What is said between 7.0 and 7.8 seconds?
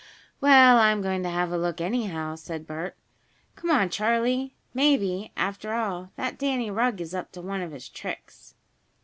up to some of